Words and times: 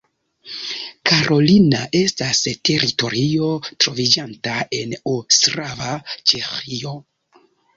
Karolina 1.09 1.81
estas 1.99 2.41
teritorio 2.69 3.51
troviĝanta 3.85 4.57
en 4.81 4.97
Ostrava, 5.15 5.93
Ĉeĥio. 6.33 6.97